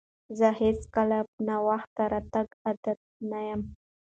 [0.37, 3.61] زه هیڅکله په ناوخته راتګ عادت نه یم.